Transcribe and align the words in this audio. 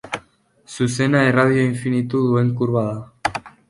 Zuzena 0.77 1.23
erradio 1.33 1.69
infinitu 1.69 2.25
duen 2.31 2.53
kurba 2.63 2.89
da. 2.93 3.49